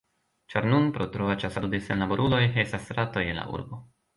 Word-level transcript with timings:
Ĉar 0.53 0.67
nun, 0.69 0.87
pro 0.95 1.07
troa 1.17 1.35
ĉasado 1.45 1.69
de 1.75 1.81
senlaboruloj, 1.89 2.43
estas 2.65 2.91
ratoj 3.01 3.27
en 3.35 3.43
la 3.43 3.49
urbo. 3.59 3.85